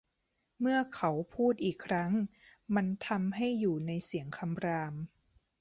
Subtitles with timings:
[0.59, 2.11] เมื่อเขาพูดอีกครั้ง
[2.75, 4.93] มันทำให้อยู่ในเสียงคำราม